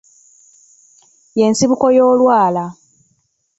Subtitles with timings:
[1.37, 2.63] Ye nsibuko y'olwala.